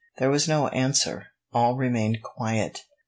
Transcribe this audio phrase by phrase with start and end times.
[0.17, 1.27] There was no answer.
[1.53, 2.85] All remained quiet.